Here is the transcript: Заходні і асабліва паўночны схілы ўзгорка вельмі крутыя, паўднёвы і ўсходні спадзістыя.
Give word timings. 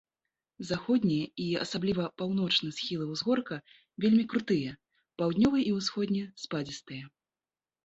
Заходні 0.69 1.17
і 1.43 1.49
асабліва 1.63 2.05
паўночны 2.21 2.69
схілы 2.79 3.05
ўзгорка 3.11 3.55
вельмі 4.07 4.25
крутыя, 4.33 4.75
паўднёвы 5.23 5.59
і 5.69 5.77
ўсходні 5.79 6.27
спадзістыя. 6.49 7.03